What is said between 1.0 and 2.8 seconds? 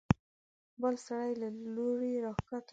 سړی له لوړې راکښته شو.